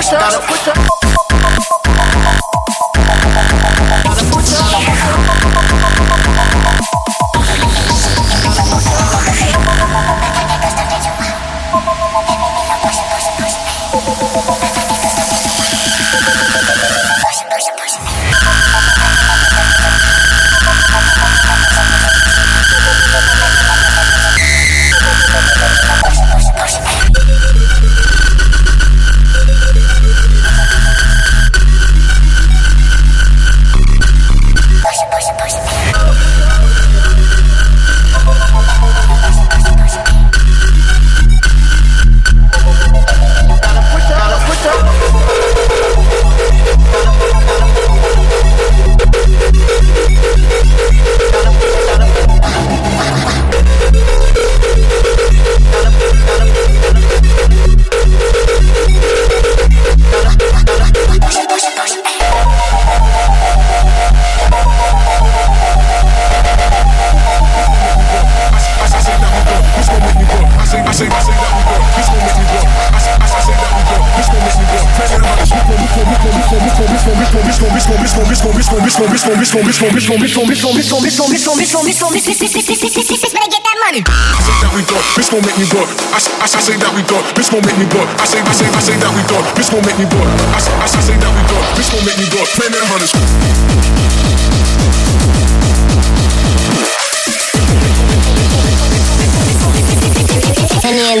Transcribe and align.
Push 0.00 0.12
up, 0.14 0.42
push 0.46 0.68
up. 0.68 0.99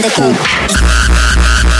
The 0.02 1.79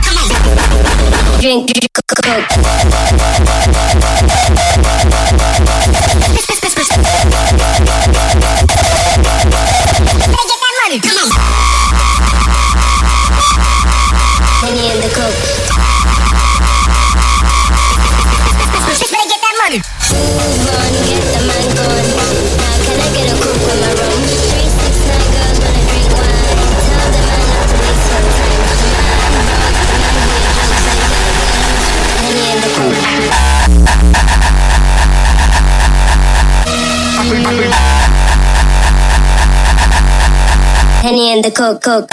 come 0.00 0.18
on. 11.30 11.63
Coke, 41.54 41.82
coke. 41.82 42.08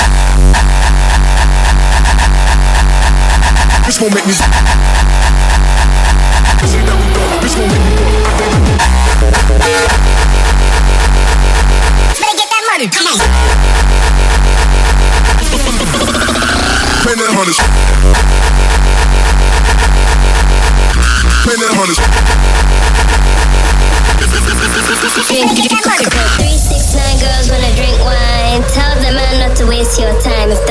This 3.85 3.99
won't 3.99 4.13
make 4.13 4.25
me. 4.27 4.33
Say 4.33 4.45
that 6.85 6.93
we 6.93 7.07
go. 7.15 7.23
This 7.41 7.57
won't 7.57 7.71
make 7.73 7.80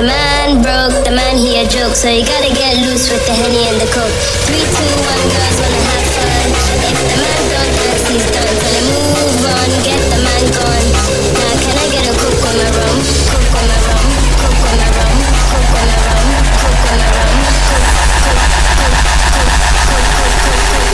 the 0.01 0.07
man 0.09 0.65
broke, 0.65 0.97
the 1.05 1.13
man 1.13 1.37
he 1.37 1.61
a 1.61 1.69
joke. 1.69 1.93
So 1.93 2.09
you 2.09 2.25
gotta 2.25 2.49
get 2.57 2.73
loose 2.89 3.13
with 3.13 3.21
the 3.29 3.37
henny 3.37 3.69
and 3.69 3.77
the 3.77 3.85
coke. 3.93 4.17
Three, 4.49 4.65
two, 4.65 4.97
one, 4.97 5.29
girls 5.29 5.61
wanna 5.61 5.77
have 5.77 6.09
fun. 6.17 6.49
If 6.89 6.97
the 7.05 7.17
man 7.21 7.41
don't 7.53 7.69
dance, 7.77 8.09
he's 8.09 8.25
done. 8.33 8.49
Tell 8.49 8.81
him 8.81 8.89
move 8.97 9.45
on, 9.45 9.69
get 9.85 10.01
the 10.01 10.25
man 10.25 10.45
gone. 10.57 10.89
Now 11.37 11.53
can 11.61 11.77
I 11.77 11.87
get 11.93 12.09
a 12.09 12.17
coke 12.17 12.45
on 12.49 12.57
my 12.57 12.69
rum? 12.81 12.97
Coke 13.29 13.53
on 13.61 13.65
my 13.69 13.77
rum. 13.93 14.09
Coke 14.41 14.65
on 14.65 14.77
my 14.81 14.89
rum. 14.89 15.21
Coke 15.53 15.69
on 15.69 15.85
my 15.85 16.01
rum. 16.09 16.33
Coke 16.65 16.81
on 16.81 16.97
my 16.97 17.09
rum. 17.21 17.37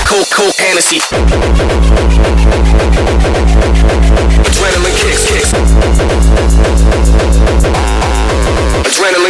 Coke, 0.02 0.31
Coke, 0.35 0.59
Hennessy. 0.59 0.99
Adrenaline 0.99 2.45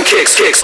kicks, 0.07 0.37
kicks. 0.37 0.63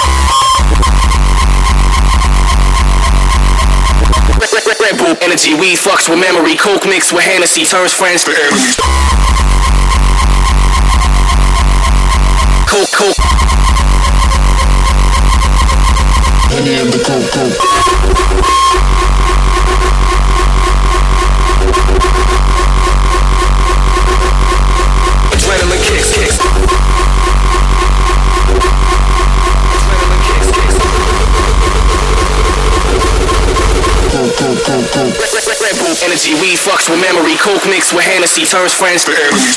Red, 4.80 4.98
Bull 4.98 5.16
energy, 5.22 5.54
weed 5.54 5.78
fucks 5.78 6.08
with 6.08 6.18
memory. 6.18 6.56
Coke 6.56 6.86
mixed 6.86 7.12
with 7.12 7.24
Hennessy 7.24 7.64
turns 7.64 7.92
friends 7.92 8.24
to 8.24 8.30
enemies. 8.30 8.76
Coke, 12.66 12.90
Coke. 12.92 13.16
And 16.54 16.92
the 16.92 17.02
coke, 17.04 17.30
coke. 17.32 17.91
Bull 35.92 36.04
energy, 36.04 36.32
weed 36.40 36.56
fucks 36.56 36.88
with 36.88 37.00
memory. 37.00 37.36
Coke 37.36 37.66
mixed 37.66 37.92
with 37.92 38.04
Hennessy 38.04 38.46
turns 38.46 38.72
friends 38.72 39.04
to 39.04 39.12
enemies. 39.12 39.56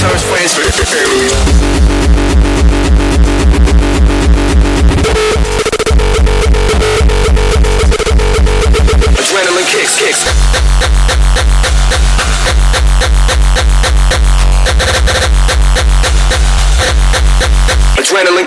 Turns 0.00 0.22
friends 0.28 0.54
to 0.54 0.60
enemies. 0.60 1.79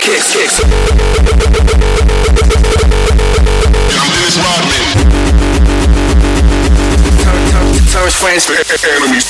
Kicks, 0.03 0.35
kicks. 0.35 0.59
I'm 0.59 0.67
Dennis 7.87 8.15
friends 8.19 8.45
to 8.47 8.53
Enemies. 8.83 9.25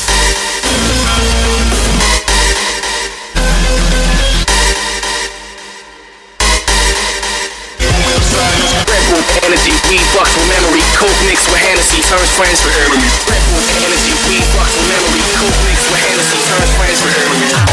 Weed 9.93 10.01
fucks 10.09 10.33
with 10.33 10.49
memory. 10.49 10.81
Coke 10.97 11.13
mixed 11.27 11.45
with 11.51 11.61
Hennessy 11.61 12.01
turns 12.09 12.31
friends 12.33 12.57
to 12.63 12.69
enemies. 12.73 13.13
Red 13.29 13.43
Bull 13.53 13.61
energy, 13.85 14.13
weed 14.25 14.41
fucks 14.57 14.73
with 14.73 14.89
memory. 14.89 15.21
Coke 15.37 15.53
mixed 15.69 15.85
with 15.91 16.01
Hennessy 16.01 16.39
turns 16.49 16.71
friends 16.77 16.97
to 17.03 17.09
enemies. 17.13 17.72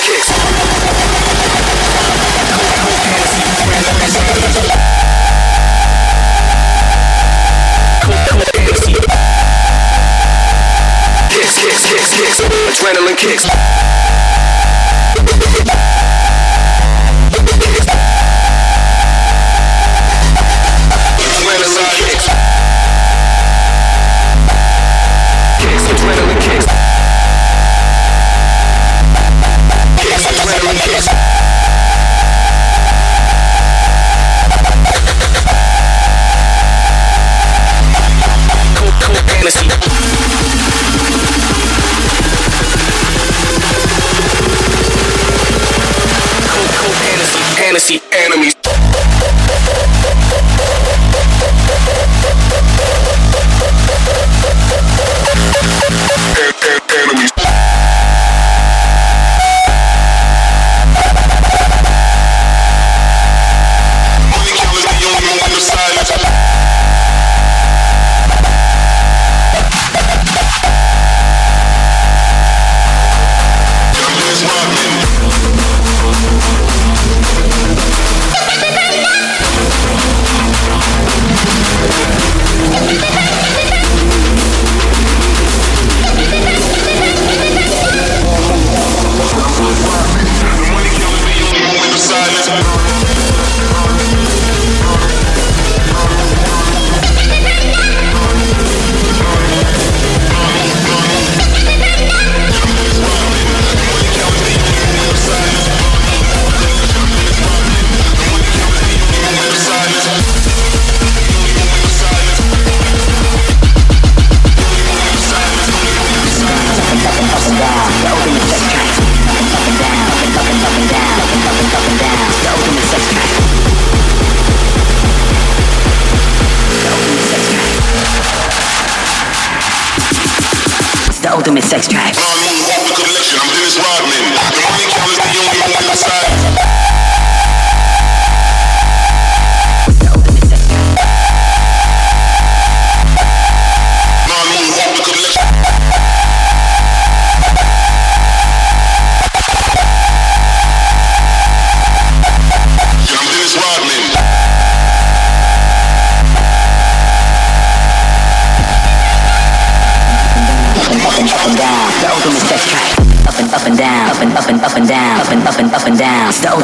Kicks. 0.00 0.28
Kicks, 11.30 11.54
kicks, 11.88 12.10
kicks, 12.16 12.40
adrenaline 12.40 13.16
kicks. 13.16 13.46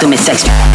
ultimate 0.02 0.18
sex. 0.18 0.71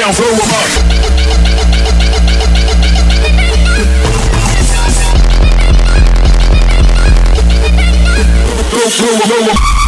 down, 0.00 0.14
blow 0.14 0.30
them 0.30 0.40
up. 0.40 0.70
Blow, 8.70 8.88
blow, 8.96 9.18
blow, 9.26 9.44
blow. 9.44 9.79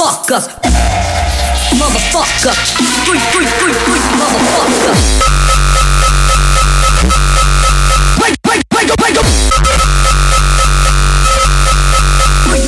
motherfucker, 0.00 0.42
motherfucker, 1.76 2.54
freak, 3.04 3.20
freak, 3.20 3.48
freak, 3.48 3.76
freak, 3.76 4.02
motherfucker. 4.18 4.96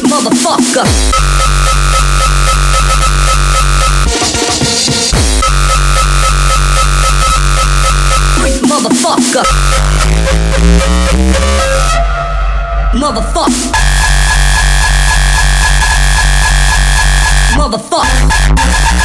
Motherfucker. 0.09 0.87
Motherfucker. 8.69 9.45
Motherfucker. 12.95 14.02
motherfucker. 17.57 19.02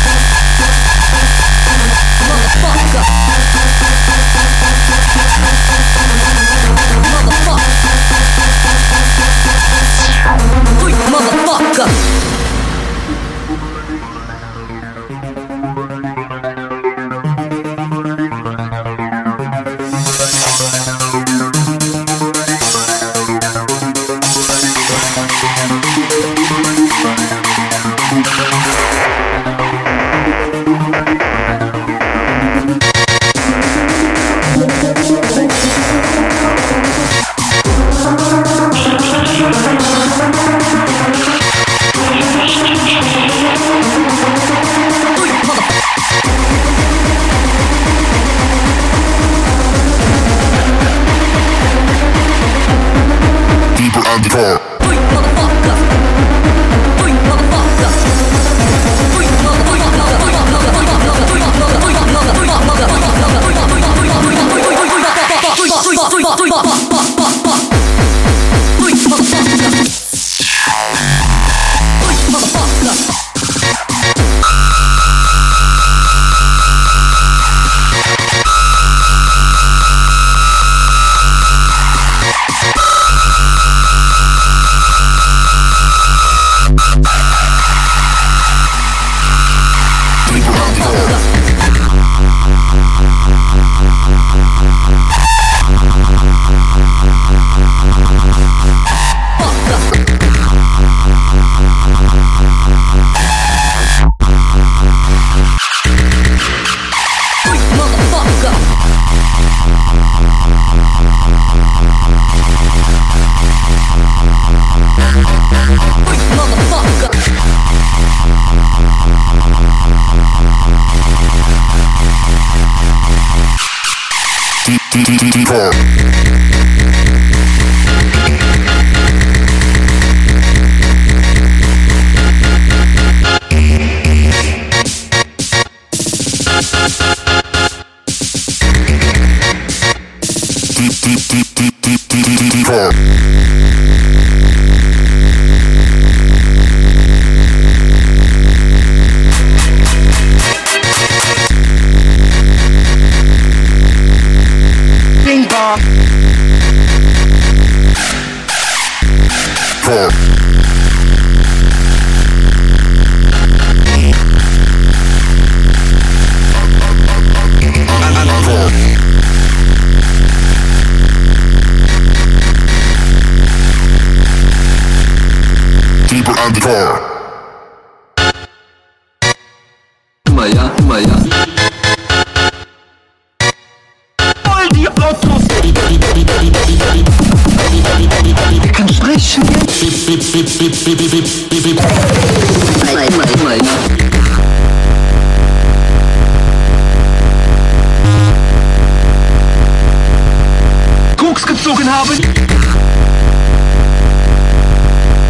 Koks 201.16 201.46
gezogen 201.46 201.92
haben. 201.92 202.18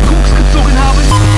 Koks 0.07 0.29
gezogen 0.35 0.77
haben. 0.77 1.37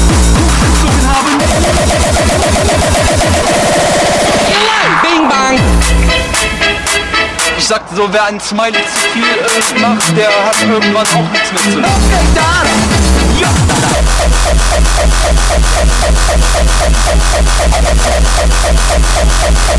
haben. 1.11 1.37
Bing 5.01 5.29
bang. 5.29 5.59
Ich 7.57 7.67
sagte 7.67 7.95
so, 7.95 8.07
wer 8.11 8.25
ein 8.25 8.39
Smiley 8.39 8.73
zu 8.73 8.79
viel 9.13 9.23
äh, 9.23 9.79
macht, 9.79 10.17
der 10.17 10.27
hat 10.27 10.55
irgendwann 10.61 11.07
auch 11.07 11.31
nichts 11.31 11.51
mehr 11.51 11.61
zu 11.73 11.79
lachen. 11.79 12.01
So, 19.67 19.70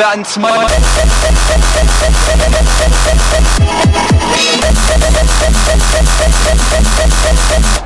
wer 0.00 0.08
ein 0.08 0.24
Smiley... 0.24 0.66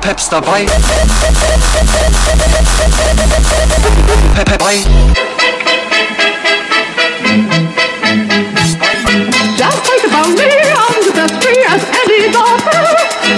Peps. 0.01 0.29
Just 0.29 0.29
about 0.29 0.55
any. 10.27 10.55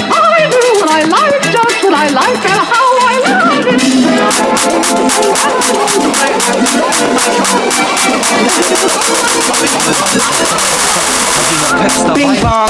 I 0.10 0.50
do 0.52 0.60
what 0.80 0.90
I 0.90 1.04
like, 1.04 1.42
just 1.52 1.84
what 1.84 1.94
I 1.94 2.08
like, 2.10 2.46
and 2.46 2.62
how 2.72 2.88
I 3.02 3.16
like 3.34 3.68
it. 5.82 5.87
Bing 12.14 12.34
bong. 12.42 12.70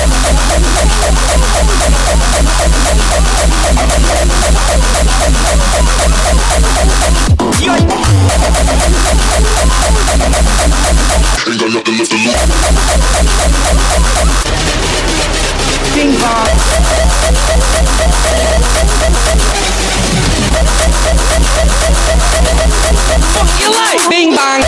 Ain't 11.47 11.59
got 11.59 11.69
nothing 11.73 11.97
left 11.97 12.11
to 12.11 12.17
lose. 12.17 12.35
Bing 15.93 16.11
bong. 16.21 16.47
Fuck 23.33 23.49
you 23.59 23.71
like. 23.71 24.09
Bing 24.09 24.35
bang. 24.35 24.63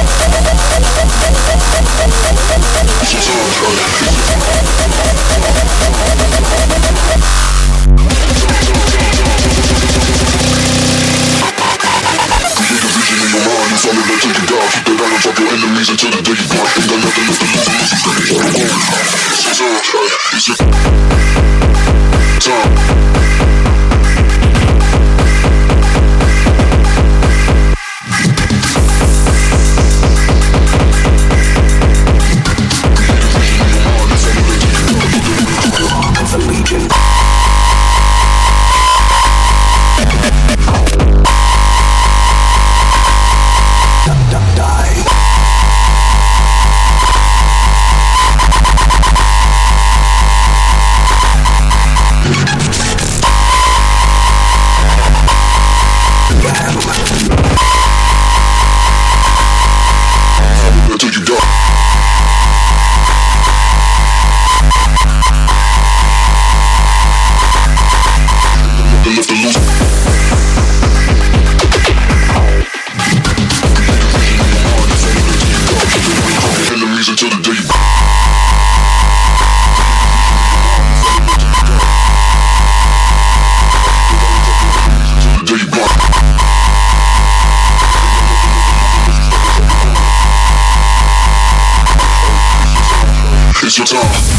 It's 93.69 93.77
your 93.77 93.85
time. 93.85 94.38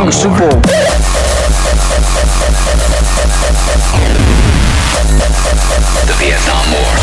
The 0.00 0.06
Vietnam 0.06 0.32
War. 0.32 0.48
Soepel. 0.48 0.62
The 6.06 6.14
Vietnam 6.14 6.72
War. 6.72 7.00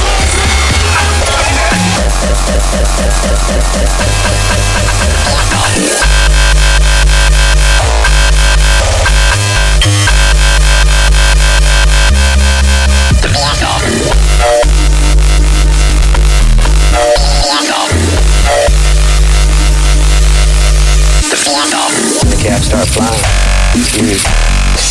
Confused. 24.08 24.28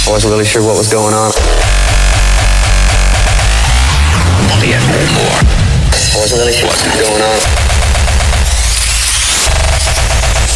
I 0.06 0.10
wasn't 0.10 0.32
really 0.32 0.44
sure 0.44 0.62
what 0.62 0.76
was 0.76 0.92
going 0.92 1.14
on. 1.14 1.32
I 6.12 6.18
wasn't 6.20 6.40
really 6.40 6.52
sure 6.52 6.68
what 6.68 6.76
was 6.76 7.00
going 7.00 7.22
on. 7.22 7.40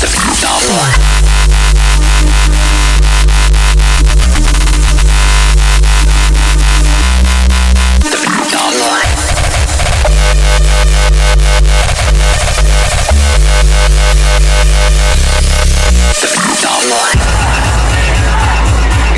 The 0.00 0.08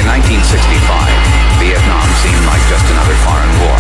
in 0.02 0.10
1965, 0.10 1.62
Vietnam 1.62 2.02
seemed 2.26 2.42
like 2.50 2.58
just 2.66 2.82
another 2.90 3.14
foreign 3.22 3.54
war, 3.62 3.78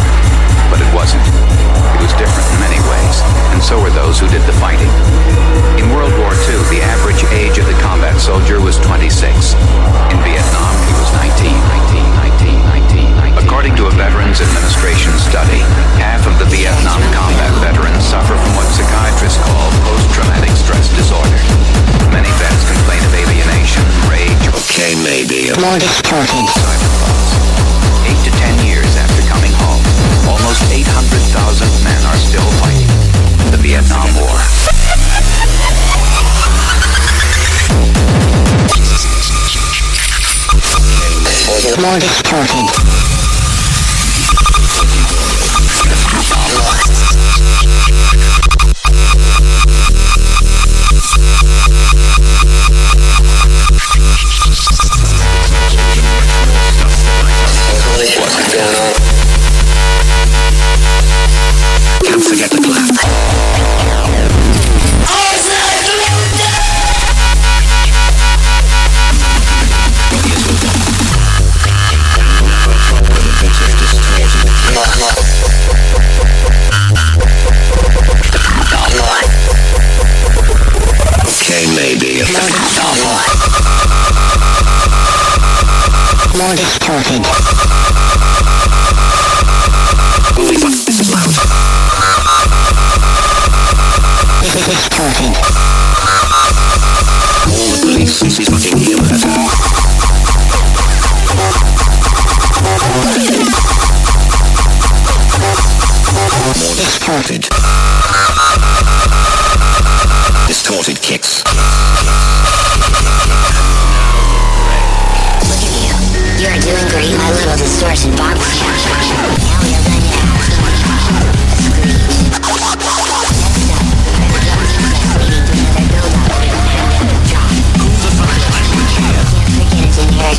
but 0.70 0.78
it 0.78 0.86
wasn't. 0.94 1.26
It 1.26 1.98
was 1.98 2.14
different 2.14 2.46
in 2.46 2.62
many 2.62 2.78
ways, 2.86 3.16
and 3.50 3.58
so 3.58 3.82
were 3.82 3.90
those 3.90 4.22
who 4.22 4.30
did 4.30 4.46
the 4.46 4.54
fighting. 4.62 4.86
In 5.82 5.90
World 5.90 6.14
War 6.22 6.30
II, 6.46 6.62
the 6.70 6.78
average 6.78 7.26
age 7.34 7.58
of 7.58 7.66
the 7.66 7.74
combat 7.82 8.20
soldier 8.22 8.62
was 8.62 8.78
26. 8.78 9.58
In 10.14 10.18
Vietnam, 10.22 10.74
he 10.86 10.94
was 10.94 11.10
19. 11.18 11.50
19 11.90 12.21
According 13.38 13.76
to 13.76 13.86
a 13.86 13.92
Veterans 13.94 14.40
Administration 14.40 15.12
study, 15.18 15.60
half 16.00 16.26
of 16.26 16.38
the 16.38 16.46
Vietnam 16.48 17.00
combat 17.12 17.52
veterans 17.62 18.04
suffer 18.04 18.34
from 18.34 18.52
what 18.58 18.66
psychiatrists 18.72 19.38
call 19.42 19.68
post-traumatic 19.86 20.52
stress 20.56 20.88
disorder. 20.94 21.38
Many 22.10 22.30
vets 22.40 22.62
complain 22.66 23.02
of 23.04 23.12
alienation, 23.14 23.84
rage, 24.10 24.44
okay 24.52 24.92
maybe, 25.00 25.52
Nordic 25.60 25.92
parking. 26.08 26.48
Eight 28.08 28.20
to 28.26 28.32
ten 28.40 28.54
years 28.66 28.96
after 28.98 29.22
coming 29.30 29.52
home, 29.62 29.84
almost 30.26 30.66
800,000 30.72 31.68
men 31.86 32.00
are 32.08 32.18
still 32.18 32.48
fighting 32.58 32.90
the 33.52 33.58
Vietnam 33.60 34.08
War. 34.16 34.36
largest 41.52 42.24
party. 42.24 43.11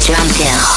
Drum 0.06 0.28
Hill. 0.36 0.73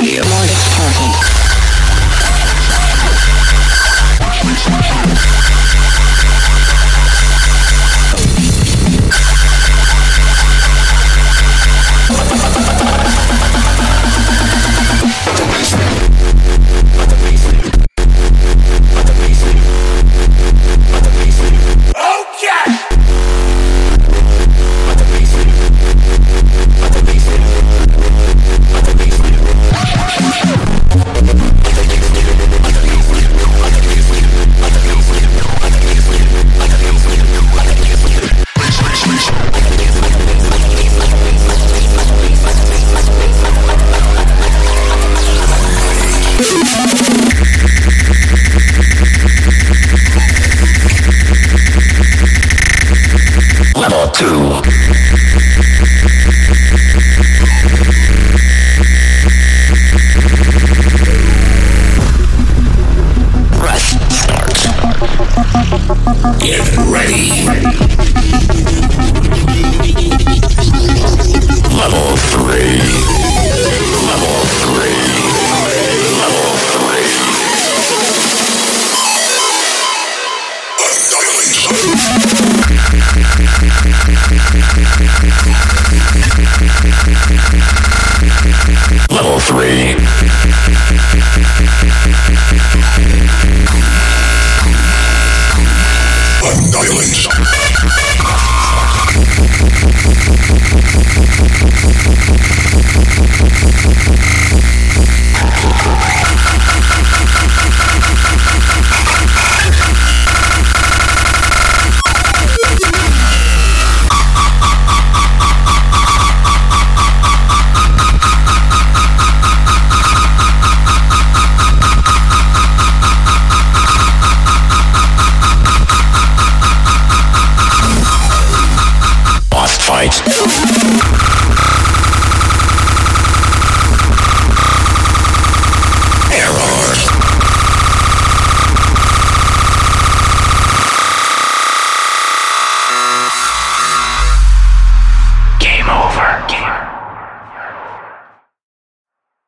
Live 0.00 0.22
once. 0.30 0.78
More 0.78 1.37